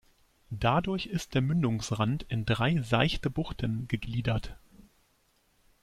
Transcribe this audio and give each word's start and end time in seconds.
Dadurch 0.55 1.05
ist 1.05 1.35
der 1.35 1.43
Mündungsrand 1.43 2.23
in 2.23 2.43
drei 2.43 2.81
seichte 2.81 3.29
Buchten 3.29 3.87
gegliedert. 3.87 4.57